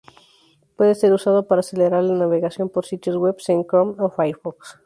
[0.77, 4.79] Puede ser usado para acelerar la navegación por sitios webs en Chrome o Firefox.